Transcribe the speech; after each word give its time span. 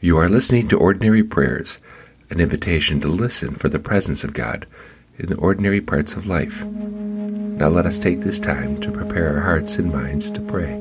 You 0.00 0.16
are 0.18 0.28
listening 0.28 0.68
to 0.68 0.78
Ordinary 0.78 1.24
Prayers, 1.24 1.80
an 2.30 2.38
invitation 2.38 3.00
to 3.00 3.08
listen 3.08 3.56
for 3.56 3.68
the 3.68 3.80
presence 3.80 4.22
of 4.22 4.32
God 4.32 4.64
in 5.18 5.26
the 5.26 5.34
ordinary 5.34 5.80
parts 5.80 6.14
of 6.14 6.28
life. 6.28 6.64
Now 6.64 7.66
let 7.66 7.84
us 7.84 7.98
take 7.98 8.20
this 8.20 8.38
time 8.38 8.80
to 8.82 8.92
prepare 8.92 9.34
our 9.34 9.40
hearts 9.40 9.76
and 9.76 9.92
minds 9.92 10.30
to 10.30 10.40
pray. 10.40 10.78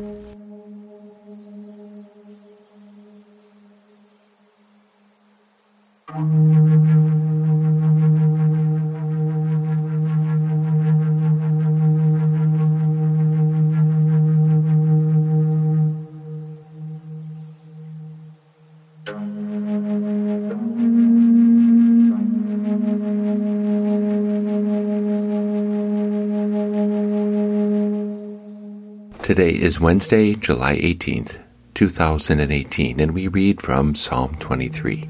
Today 29.38 29.62
is 29.62 29.80
Wednesday, 29.80 30.34
July 30.34 30.78
18th, 30.78 31.38
2018, 31.76 33.00
and 33.00 33.14
we 33.14 33.28
read 33.28 33.62
from 33.62 33.94
Psalm 33.94 34.36
23. 34.40 35.08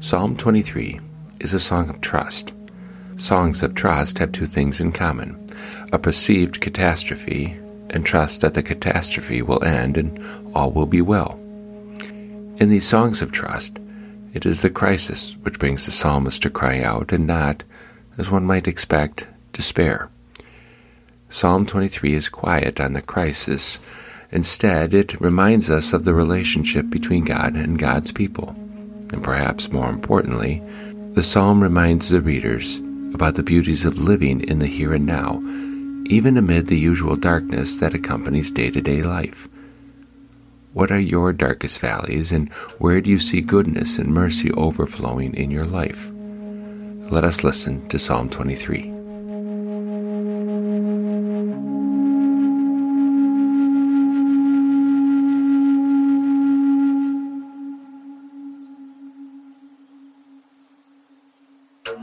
Psalm 0.00 0.38
23 0.38 0.98
is 1.40 1.52
a 1.52 1.60
song 1.60 1.90
of 1.90 2.00
trust. 2.00 2.54
Songs 3.18 3.62
of 3.62 3.74
trust 3.74 4.18
have 4.20 4.32
two 4.32 4.46
things 4.46 4.80
in 4.80 4.90
common 4.90 5.38
a 5.92 5.98
perceived 5.98 6.62
catastrophe 6.62 7.54
and 7.90 8.06
trust 8.06 8.40
that 8.40 8.54
the 8.54 8.62
catastrophe 8.62 9.42
will 9.42 9.62
end 9.62 9.98
and 9.98 10.18
all 10.54 10.70
will 10.70 10.86
be 10.86 11.02
well. 11.02 11.32
In 12.56 12.70
these 12.70 12.88
songs 12.88 13.20
of 13.20 13.32
trust, 13.32 13.78
it 14.32 14.46
is 14.46 14.62
the 14.62 14.70
crisis 14.70 15.36
which 15.42 15.58
brings 15.58 15.84
the 15.84 15.92
psalmist 15.92 16.40
to 16.44 16.48
cry 16.48 16.80
out 16.80 17.12
and 17.12 17.26
not, 17.26 17.64
as 18.16 18.30
one 18.30 18.46
might 18.46 18.66
expect, 18.66 19.26
despair. 19.52 20.08
Psalm 21.28 21.66
23 21.66 22.14
is 22.14 22.28
quiet 22.28 22.80
on 22.80 22.92
the 22.92 23.02
crisis. 23.02 23.80
Instead, 24.30 24.94
it 24.94 25.20
reminds 25.20 25.70
us 25.70 25.92
of 25.92 26.04
the 26.04 26.14
relationship 26.14 26.88
between 26.88 27.24
God 27.24 27.54
and 27.54 27.78
God's 27.78 28.12
people. 28.12 28.50
And 29.12 29.22
perhaps 29.22 29.72
more 29.72 29.88
importantly, 29.88 30.62
the 31.14 31.24
psalm 31.24 31.62
reminds 31.62 32.10
the 32.10 32.20
readers 32.20 32.78
about 33.12 33.34
the 33.34 33.42
beauties 33.42 33.84
of 33.84 33.98
living 33.98 34.40
in 34.42 34.60
the 34.60 34.66
here 34.66 34.94
and 34.94 35.04
now, 35.04 35.40
even 36.06 36.36
amid 36.36 36.68
the 36.68 36.78
usual 36.78 37.16
darkness 37.16 37.76
that 37.76 37.94
accompanies 37.94 38.52
day 38.52 38.70
to 38.70 38.80
day 38.80 39.02
life. 39.02 39.48
What 40.74 40.92
are 40.92 41.00
your 41.00 41.32
darkest 41.32 41.80
valleys, 41.80 42.32
and 42.32 42.52
where 42.78 43.00
do 43.00 43.10
you 43.10 43.18
see 43.18 43.40
goodness 43.40 43.98
and 43.98 44.12
mercy 44.12 44.52
overflowing 44.52 45.34
in 45.34 45.50
your 45.50 45.64
life? 45.64 46.08
Let 47.10 47.24
us 47.24 47.42
listen 47.42 47.88
to 47.88 47.98
Psalm 47.98 48.28
23. 48.28 48.95
The 61.96 62.02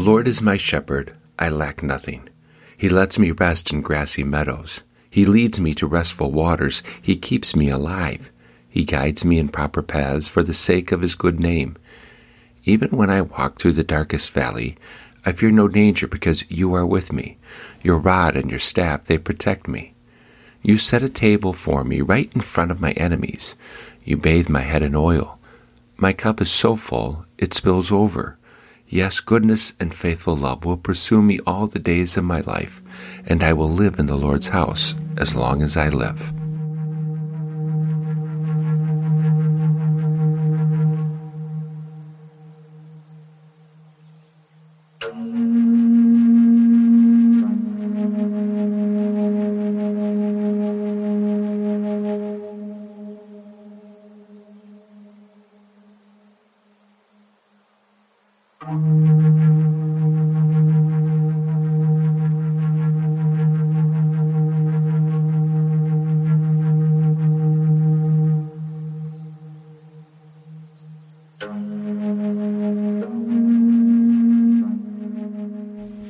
Lord 0.00 0.26
is 0.26 0.42
my 0.42 0.56
shepherd, 0.56 1.14
I 1.38 1.50
lack 1.50 1.84
nothing. 1.84 2.28
He 2.76 2.88
lets 2.88 3.16
me 3.16 3.30
rest 3.30 3.72
in 3.72 3.80
grassy 3.80 4.24
meadows. 4.24 4.82
He 5.08 5.24
leads 5.24 5.60
me 5.60 5.72
to 5.74 5.86
restful 5.86 6.32
waters. 6.32 6.82
He 7.00 7.14
keeps 7.14 7.54
me 7.54 7.68
alive. 7.68 8.32
He 8.68 8.84
guides 8.84 9.24
me 9.24 9.38
in 9.38 9.50
proper 9.50 9.82
paths 9.82 10.26
for 10.26 10.42
the 10.42 10.52
sake 10.52 10.90
of 10.90 11.02
his 11.02 11.14
good 11.14 11.38
name. 11.38 11.76
Even 12.64 12.90
when 12.90 13.10
I 13.10 13.20
walk 13.20 13.58
through 13.58 13.72
the 13.72 13.84
darkest 13.84 14.32
valley, 14.32 14.76
I 15.26 15.32
fear 15.32 15.50
no 15.50 15.68
danger 15.68 16.06
because 16.06 16.50
you 16.50 16.74
are 16.74 16.86
with 16.86 17.12
me. 17.12 17.38
Your 17.82 17.98
rod 17.98 18.36
and 18.36 18.50
your 18.50 18.58
staff, 18.58 19.04
they 19.04 19.18
protect 19.18 19.68
me. 19.68 19.94
You 20.62 20.78
set 20.78 21.02
a 21.02 21.08
table 21.08 21.52
for 21.52 21.84
me 21.84 22.00
right 22.00 22.30
in 22.34 22.40
front 22.40 22.70
of 22.70 22.80
my 22.80 22.92
enemies. 22.92 23.54
You 24.04 24.16
bathe 24.16 24.48
my 24.48 24.62
head 24.62 24.82
in 24.82 24.94
oil. 24.94 25.38
My 25.96 26.12
cup 26.12 26.40
is 26.40 26.50
so 26.50 26.74
full, 26.74 27.26
it 27.38 27.54
spills 27.54 27.92
over. 27.92 28.38
Yes, 28.88 29.20
goodness 29.20 29.74
and 29.78 29.94
faithful 29.94 30.36
love 30.36 30.64
will 30.64 30.76
pursue 30.76 31.20
me 31.20 31.40
all 31.46 31.66
the 31.66 31.78
days 31.78 32.16
of 32.16 32.24
my 32.24 32.40
life, 32.40 32.82
and 33.26 33.42
I 33.42 33.52
will 33.52 33.70
live 33.70 33.98
in 33.98 34.06
the 34.06 34.16
Lord's 34.16 34.48
house 34.48 34.94
as 35.16 35.34
long 35.34 35.62
as 35.62 35.76
I 35.76 35.88
live. 35.88 36.33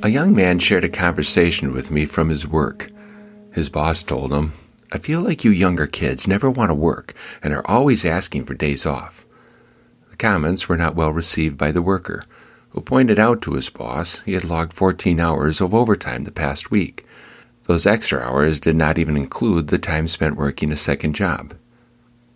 A 0.04 0.10
young 0.10 0.34
man 0.34 0.58
shared 0.58 0.84
a 0.84 0.90
conversation 0.90 1.72
with 1.72 1.90
me 1.90 2.04
from 2.04 2.28
his 2.28 2.46
work. 2.46 2.90
His 3.54 3.70
boss 3.70 4.02
told 4.02 4.34
him, 4.34 4.52
I 4.92 4.98
feel 4.98 5.22
like 5.22 5.44
you 5.44 5.50
younger 5.50 5.86
kids 5.86 6.28
never 6.28 6.50
want 6.50 6.68
to 6.68 6.74
work 6.74 7.14
and 7.42 7.54
are 7.54 7.66
always 7.66 8.04
asking 8.04 8.44
for 8.44 8.52
days 8.52 8.84
off. 8.84 9.24
The 10.10 10.18
comments 10.18 10.68
were 10.68 10.76
not 10.76 10.94
well 10.94 11.10
received 11.10 11.56
by 11.56 11.72
the 11.72 11.80
worker, 11.80 12.22
who 12.68 12.82
pointed 12.82 13.18
out 13.18 13.40
to 13.40 13.54
his 13.54 13.70
boss 13.70 14.20
he 14.20 14.34
had 14.34 14.44
logged 14.44 14.74
14 14.74 15.18
hours 15.18 15.62
of 15.62 15.72
overtime 15.72 16.24
the 16.24 16.30
past 16.30 16.70
week. 16.70 17.06
Those 17.66 17.86
extra 17.86 18.20
hours 18.20 18.60
did 18.60 18.76
not 18.76 18.98
even 18.98 19.16
include 19.16 19.68
the 19.68 19.78
time 19.78 20.06
spent 20.06 20.36
working 20.36 20.70
a 20.70 20.76
second 20.76 21.14
job. 21.14 21.54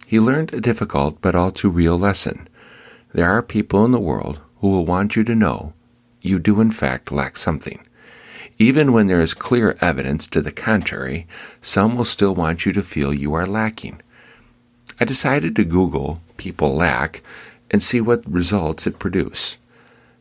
He 0.06 0.18
learned 0.18 0.54
a 0.54 0.62
difficult 0.62 1.20
but 1.20 1.34
all 1.34 1.50
too 1.50 1.68
real 1.68 1.98
lesson. 1.98 2.48
There 3.12 3.30
are 3.30 3.42
people 3.42 3.84
in 3.84 3.92
the 3.92 4.00
world 4.00 4.40
who 4.62 4.70
will 4.70 4.86
want 4.86 5.16
you 5.16 5.24
to 5.24 5.34
know 5.34 5.74
you 6.20 6.38
do 6.38 6.60
in 6.60 6.70
fact 6.70 7.12
lack 7.12 7.36
something. 7.36 7.80
Even 8.58 8.92
when 8.92 9.06
there 9.06 9.20
is 9.20 9.34
clear 9.34 9.76
evidence 9.80 10.26
to 10.26 10.40
the 10.40 10.50
contrary, 10.50 11.26
some 11.60 11.96
will 11.96 12.04
still 12.04 12.34
want 12.34 12.66
you 12.66 12.72
to 12.72 12.82
feel 12.82 13.14
you 13.14 13.34
are 13.34 13.46
lacking. 13.46 14.00
I 15.00 15.04
decided 15.04 15.54
to 15.56 15.64
Google 15.64 16.20
people 16.36 16.74
lack 16.74 17.22
and 17.70 17.82
see 17.82 18.00
what 18.00 18.28
results 18.30 18.86
it 18.86 18.98
produced. 18.98 19.58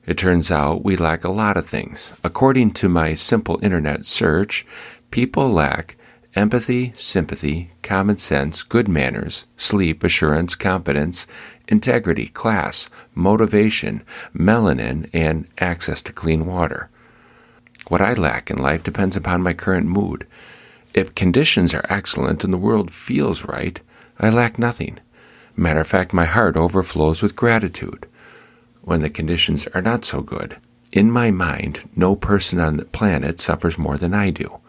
It 0.05 0.17
turns 0.17 0.51
out 0.51 0.83
we 0.83 0.95
lack 0.95 1.23
a 1.23 1.29
lot 1.29 1.57
of 1.57 1.65
things. 1.65 2.13
According 2.23 2.71
to 2.73 2.89
my 2.89 3.13
simple 3.13 3.59
internet 3.63 4.05
search, 4.05 4.65
people 5.11 5.49
lack 5.49 5.97
empathy, 6.35 6.93
sympathy, 6.95 7.71
common 7.81 8.17
sense, 8.17 8.61
good 8.61 8.87
manners, 8.87 9.45
sleep, 9.57 10.03
assurance, 10.03 10.55
competence, 10.55 11.25
integrity, 11.67 12.27
class, 12.27 12.89
motivation, 13.15 14.03
melanin, 14.33 15.09
and 15.13 15.47
access 15.57 16.01
to 16.03 16.13
clean 16.13 16.45
water. 16.45 16.89
What 17.89 18.01
I 18.01 18.13
lack 18.13 18.51
in 18.51 18.57
life 18.57 18.83
depends 18.83 19.15
upon 19.15 19.41
my 19.41 19.53
current 19.53 19.87
mood. 19.87 20.27
If 20.93 21.15
conditions 21.15 21.73
are 21.73 21.85
excellent 21.89 22.43
and 22.43 22.51
the 22.51 22.57
world 22.57 22.91
feels 22.91 23.45
right, 23.45 23.79
I 24.19 24.29
lack 24.29 24.57
nothing. 24.57 24.99
Matter 25.55 25.79
of 25.79 25.87
fact, 25.87 26.13
my 26.13 26.25
heart 26.25 26.57
overflows 26.57 27.21
with 27.21 27.35
gratitude. 27.35 28.07
When 28.81 29.01
the 29.01 29.09
conditions 29.09 29.67
are 29.73 29.81
not 29.81 30.05
so 30.05 30.21
good, 30.21 30.57
in 30.91 31.11
my 31.11 31.31
mind, 31.31 31.89
no 31.95 32.15
person 32.15 32.59
on 32.59 32.77
the 32.77 32.85
planet 32.85 33.39
suffers 33.39 33.77
more 33.77 33.97
than 33.97 34.13
I 34.13 34.29
do. 34.29 34.59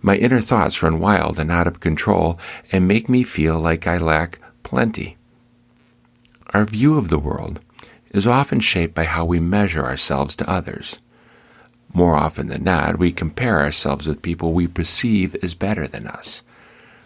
My 0.00 0.16
inner 0.16 0.40
thoughts 0.40 0.82
run 0.82 0.98
wild 0.98 1.38
and 1.38 1.50
out 1.50 1.68
of 1.68 1.78
control 1.80 2.38
and 2.72 2.88
make 2.88 3.08
me 3.08 3.22
feel 3.22 3.60
like 3.60 3.86
I 3.86 3.98
lack 3.98 4.40
plenty. 4.64 5.16
Our 6.54 6.66
view 6.66 6.98
of 6.98 7.08
the 7.08 7.18
world 7.18 7.60
is 8.10 8.26
often 8.26 8.60
shaped 8.60 8.94
by 8.94 9.04
how 9.04 9.24
we 9.24 9.40
measure 9.40 9.86
ourselves 9.86 10.36
to 10.36 10.50
others. 10.50 11.00
More 11.94 12.14
often 12.14 12.48
than 12.48 12.62
not, 12.62 12.98
we 12.98 13.10
compare 13.10 13.60
ourselves 13.60 14.06
with 14.06 14.20
people 14.20 14.52
we 14.52 14.66
perceive 14.66 15.34
as 15.42 15.54
better 15.54 15.88
than 15.88 16.06
us. 16.06 16.42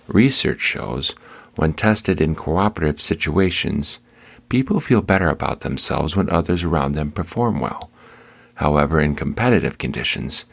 Research 0.08 0.60
shows, 0.60 1.14
when 1.54 1.74
tested 1.74 2.20
in 2.20 2.34
cooperative 2.34 3.00
situations, 3.00 4.00
people 4.48 4.80
feel 4.80 5.00
better 5.00 5.28
about 5.28 5.60
themselves 5.60 6.16
when 6.16 6.28
others 6.30 6.64
around 6.64 6.92
them 6.92 7.12
perform 7.12 7.60
well. 7.60 7.88
However, 8.54 9.00
in 9.00 9.14
competitive 9.14 9.78
conditions, 9.78 10.44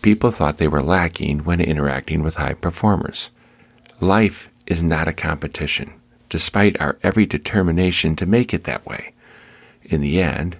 people 0.00 0.30
thought 0.30 0.56
they 0.56 0.68
were 0.68 0.82
lacking 0.82 1.44
when 1.44 1.60
interacting 1.60 2.22
with 2.22 2.36
high 2.36 2.54
performers. 2.54 3.30
Life 4.00 4.48
is 4.66 4.82
not 4.82 5.06
a 5.06 5.12
competition, 5.12 5.92
despite 6.28 6.80
our 6.80 6.98
every 7.02 7.26
determination 7.26 8.16
to 8.16 8.26
make 8.26 8.52
it 8.52 8.64
that 8.64 8.86
way. 8.86 9.12
In 9.84 10.00
the 10.00 10.20
end, 10.20 10.56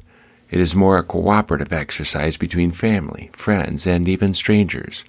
it 0.51 0.61
is 0.61 0.75
more 0.75 0.97
a 0.97 1.03
cooperative 1.03 1.73
exercise 1.73 2.37
between 2.37 2.71
family, 2.71 3.31
friends, 3.33 3.87
and 3.87 4.09
even 4.09 4.33
strangers. 4.33 5.05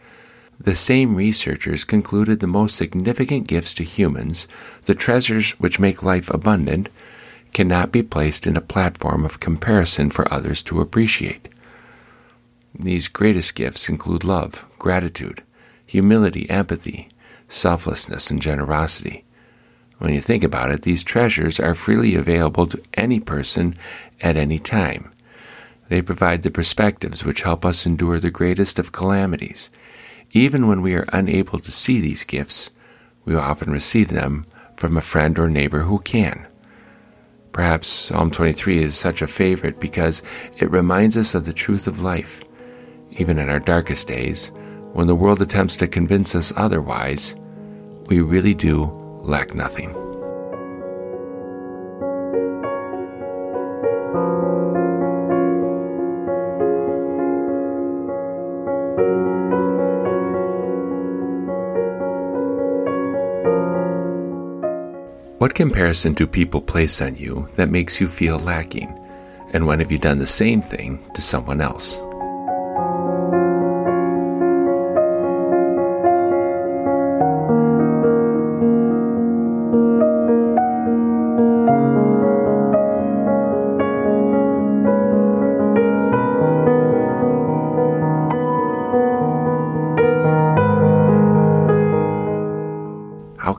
The 0.60 0.76
same 0.76 1.16
researchers 1.16 1.86
concluded 1.86 2.42
the 2.42 2.48
most 2.48 2.76
significant 2.76 3.48
gifts 3.48 3.74
to 3.76 3.86
humans, 3.86 4.48
the 4.84 4.94
treasures 4.94 5.52
which 5.52 5.80
make 5.80 6.04
life 6.04 6.30
abundant, 6.30 6.90
cannot 7.54 7.94
be 7.94 8.04
placed 8.04 8.46
in 8.46 8.58
a 8.58 8.62
platform 8.62 9.24
of 9.24 9.40
comparison 9.40 10.10
for 10.10 10.32
others 10.34 10.62
to 10.64 10.82
appreciate. 10.82 11.48
These 12.78 13.08
greatest 13.08 13.56
gifts 13.56 13.88
include 13.88 14.24
love, 14.26 14.66
gratitude, 14.78 15.42
humility, 15.86 16.50
empathy, 16.50 17.10
selflessness, 17.48 18.30
and 18.30 18.42
generosity. 18.42 19.24
When 20.00 20.14
you 20.14 20.20
think 20.20 20.44
about 20.44 20.72
it, 20.72 20.82
these 20.82 21.04
treasures 21.04 21.60
are 21.60 21.76
freely 21.76 22.16
available 22.16 22.68
to 22.68 22.82
any 22.96 23.20
person 23.20 23.76
at 24.22 24.36
any 24.36 24.60
time. 24.60 25.12
They 25.88 26.02
provide 26.02 26.42
the 26.42 26.52
perspectives 26.52 27.24
which 27.24 27.44
help 27.44 27.64
us 27.66 27.86
endure 27.86 28.20
the 28.20 28.32
greatest 28.32 28.80
of 28.80 28.92
calamities 28.92 29.70
even 30.32 30.68
when 30.68 30.82
we 30.82 30.94
are 30.94 31.06
unable 31.12 31.60
to 31.60 31.72
see 31.72 32.00
these 32.00 32.24
gifts, 32.24 32.70
we 33.26 33.36
often 33.36 33.72
receive 33.72 34.10
them 34.10 34.46
from 34.76 34.96
a 34.96 35.02
friend 35.02 35.40
or 35.40 35.50
neighbor 35.50 35.80
who 35.80 36.00
can. 36.00 36.46
Perhaps 37.52 37.88
Psalm 37.88 38.30
23 38.30 38.84
is 38.84 38.96
such 38.96 39.22
a 39.22 39.28
favorite 39.28 39.80
because 39.80 40.22
it 40.58 40.70
reminds 40.72 41.18
us 41.18 41.34
of 41.34 41.46
the 41.46 41.54
truth 41.54 41.88
of 41.88 42.02
life. 42.02 42.44
Even 43.12 43.40
in 43.40 43.50
our 43.50 43.60
darkest 43.60 44.08
days, 44.08 44.52
when 44.94 45.08
the 45.08 45.16
world 45.16 45.42
attempts 45.42 45.76
to 45.78 45.88
convince 45.88 46.36
us 46.36 46.54
otherwise, 46.56 47.36
we 48.06 48.22
really 48.22 48.54
do 48.54 48.86
lack 49.22 49.54
nothing. 49.54 49.94
What 65.40 65.56
comparison 65.56 66.14
do 66.14 66.28
people 66.28 66.62
place 66.62 67.02
on 67.02 67.16
you 67.16 67.48
that 67.56 67.70
makes 67.70 68.02
you 68.02 68.08
feel 68.08 68.40
lacking? 68.40 68.94
And 69.54 69.66
when 69.66 69.80
have 69.80 69.92
you 69.92 69.98
done 69.98 70.20
the 70.20 70.28
same 70.28 70.62
thing 70.62 71.04
to 71.14 71.22
someone 71.22 71.62
else? 71.62 71.98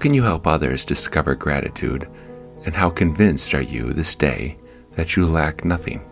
Can 0.00 0.14
you 0.14 0.22
help 0.22 0.46
others 0.46 0.84
discover 0.84 1.34
gratitude? 1.34 2.08
And 2.64 2.74
how 2.74 2.90
convinced 2.90 3.54
are 3.54 3.62
you 3.62 3.92
this 3.92 4.14
day 4.14 4.58
that 4.92 5.14
you 5.14 5.26
lack 5.26 5.64
nothing? 5.64 6.02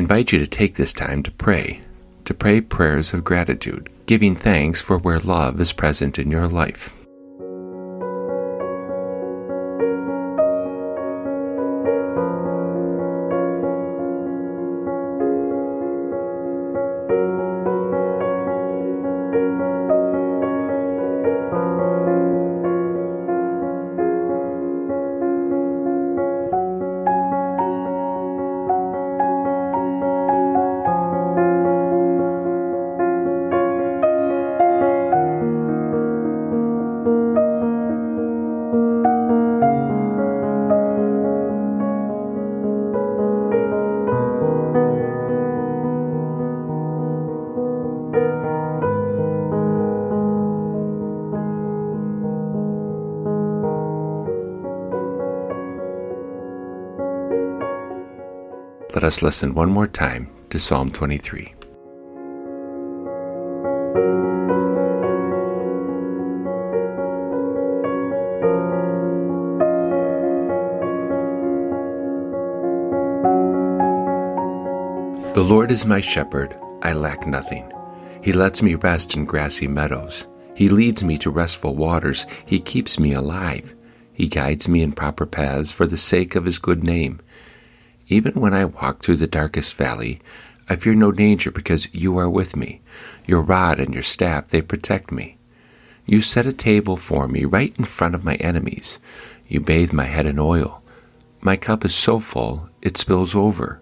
Invite 0.00 0.32
you 0.32 0.38
to 0.38 0.46
take 0.46 0.76
this 0.76 0.94
time 0.94 1.22
to 1.22 1.30
pray, 1.30 1.78
to 2.24 2.32
pray 2.32 2.62
prayers 2.62 3.12
of 3.12 3.22
gratitude, 3.22 3.90
giving 4.06 4.34
thanks 4.34 4.80
for 4.80 4.96
where 4.96 5.18
love 5.20 5.60
is 5.60 5.74
present 5.74 6.18
in 6.18 6.30
your 6.30 6.48
life. 6.48 6.94
Let 59.00 59.06
us 59.06 59.22
listen 59.22 59.54
one 59.54 59.70
more 59.70 59.86
time 59.86 60.28
to 60.50 60.58
Psalm 60.58 60.90
23. 60.90 61.54
The 75.32 75.42
Lord 75.42 75.70
is 75.70 75.86
my 75.86 76.02
shepherd, 76.02 76.54
I 76.82 76.92
lack 76.92 77.26
nothing. 77.26 77.72
He 78.22 78.34
lets 78.34 78.60
me 78.60 78.74
rest 78.74 79.14
in 79.14 79.24
grassy 79.24 79.66
meadows. 79.66 80.26
He 80.54 80.68
leads 80.68 81.02
me 81.02 81.16
to 81.16 81.30
restful 81.30 81.74
waters. 81.74 82.26
He 82.44 82.60
keeps 82.60 83.00
me 83.00 83.14
alive. 83.14 83.74
He 84.12 84.28
guides 84.28 84.68
me 84.68 84.82
in 84.82 84.92
proper 84.92 85.24
paths 85.24 85.72
for 85.72 85.86
the 85.86 85.96
sake 85.96 86.34
of 86.34 86.44
his 86.44 86.58
good 86.58 86.84
name. 86.84 87.18
Even 88.10 88.32
when 88.34 88.52
I 88.52 88.64
walk 88.64 89.02
through 89.02 89.16
the 89.16 89.28
darkest 89.28 89.76
valley, 89.76 90.20
I 90.68 90.74
fear 90.74 90.94
no 90.94 91.12
danger 91.12 91.52
because 91.52 91.88
you 91.94 92.18
are 92.18 92.28
with 92.28 92.56
me. 92.56 92.80
Your 93.24 93.40
rod 93.40 93.78
and 93.78 93.94
your 93.94 94.02
staff, 94.02 94.48
they 94.48 94.60
protect 94.60 95.12
me. 95.12 95.38
You 96.06 96.20
set 96.20 96.44
a 96.44 96.52
table 96.52 96.96
for 96.96 97.28
me 97.28 97.44
right 97.44 97.72
in 97.78 97.84
front 97.84 98.16
of 98.16 98.24
my 98.24 98.34
enemies. 98.34 98.98
You 99.46 99.60
bathe 99.60 99.92
my 99.92 100.06
head 100.06 100.26
in 100.26 100.40
oil. 100.40 100.82
My 101.40 101.54
cup 101.54 101.84
is 101.84 101.94
so 101.94 102.18
full, 102.18 102.68
it 102.82 102.98
spills 102.98 103.36
over. 103.36 103.80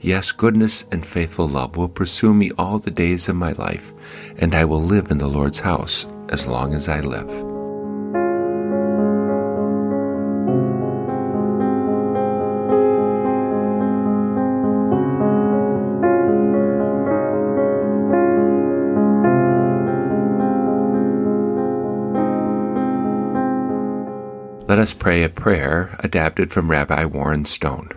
Yes, 0.00 0.32
goodness 0.32 0.84
and 0.90 1.06
faithful 1.06 1.46
love 1.46 1.76
will 1.76 1.88
pursue 1.88 2.34
me 2.34 2.50
all 2.58 2.80
the 2.80 2.90
days 2.90 3.28
of 3.28 3.36
my 3.36 3.52
life, 3.52 3.92
and 4.38 4.56
I 4.56 4.64
will 4.64 4.82
live 4.82 5.12
in 5.12 5.18
the 5.18 5.28
Lord's 5.28 5.60
house 5.60 6.04
as 6.30 6.48
long 6.48 6.74
as 6.74 6.88
I 6.88 6.98
live. 6.98 7.47
Us 24.88 24.94
pray 24.94 25.22
a 25.22 25.28
prayer 25.28 25.94
adapted 25.98 26.50
from 26.50 26.70
Rabbi 26.70 27.04
Warren 27.04 27.44
Stone. 27.44 27.90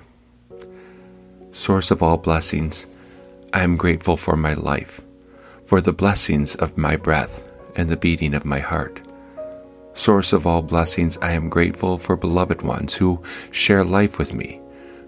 Source 1.53 1.89
of 1.89 2.03
all 2.03 2.17
blessings, 2.17 2.85
I 3.53 3.63
am 3.63 3.77
grateful 3.77 4.17
for 4.17 4.35
my 4.35 4.55
life, 4.55 4.99
for 5.63 5.79
the 5.79 5.93
blessings 5.93 6.53
of 6.55 6.77
my 6.77 6.97
breath 6.97 7.49
and 7.77 7.87
the 7.87 7.95
beating 7.95 8.33
of 8.33 8.43
my 8.43 8.59
heart. 8.59 9.01
Source 9.93 10.33
of 10.33 10.45
all 10.45 10.61
blessings, 10.61 11.17
I 11.21 11.31
am 11.31 11.47
grateful 11.47 11.97
for 11.97 12.17
beloved 12.17 12.61
ones 12.61 12.93
who 12.93 13.23
share 13.51 13.85
life 13.85 14.17
with 14.17 14.33
me, 14.33 14.59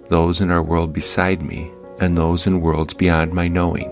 those 0.07 0.39
in 0.39 0.51
our 0.51 0.63
world 0.63 0.93
beside 0.93 1.41
me, 1.41 1.69
and 1.99 2.17
those 2.17 2.47
in 2.47 2.61
worlds 2.61 2.93
beyond 2.93 3.33
my 3.33 3.49
knowing. 3.49 3.91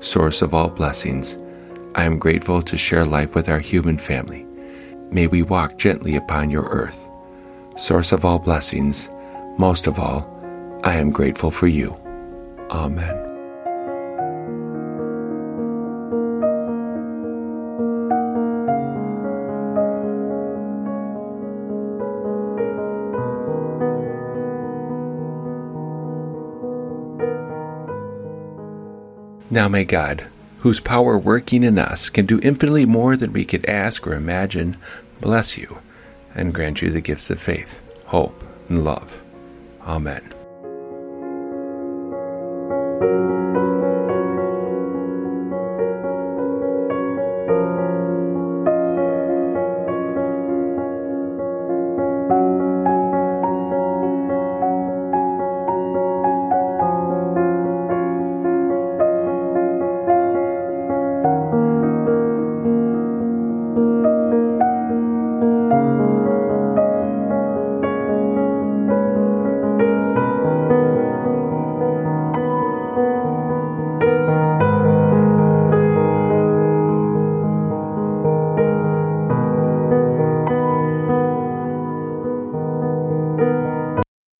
Source 0.00 0.42
of 0.42 0.52
all 0.52 0.70
blessings, 0.70 1.38
I 1.94 2.02
am 2.02 2.18
grateful 2.18 2.60
to 2.62 2.76
share 2.76 3.04
life 3.04 3.36
with 3.36 3.48
our 3.48 3.60
human 3.60 3.98
family. 3.98 4.47
May 5.10 5.26
we 5.26 5.42
walk 5.42 5.78
gently 5.78 6.16
upon 6.16 6.50
your 6.50 6.64
earth. 6.64 7.08
Source 7.76 8.12
of 8.12 8.24
all 8.24 8.38
blessings, 8.38 9.10
most 9.56 9.86
of 9.86 9.98
all, 9.98 10.28
I 10.84 10.96
am 10.96 11.10
grateful 11.10 11.50
for 11.50 11.66
you. 11.66 11.96
Amen. 12.70 13.24
Now 29.50 29.66
may 29.66 29.84
God, 29.84 30.26
whose 30.58 30.80
power 30.80 31.18
working 31.18 31.62
in 31.62 31.78
us 31.78 32.10
can 32.10 32.26
do 32.26 32.40
infinitely 32.42 32.86
more 32.86 33.16
than 33.16 33.32
we 33.32 33.44
could 33.44 33.66
ask 33.66 34.06
or 34.06 34.14
imagine, 34.14 34.76
bless 35.20 35.56
you 35.56 35.78
and 36.34 36.54
grant 36.54 36.82
you 36.82 36.90
the 36.90 37.00
gifts 37.00 37.30
of 37.30 37.40
faith, 37.40 37.82
hope, 38.06 38.44
and 38.68 38.84
love. 38.84 39.22
Amen. 39.82 40.34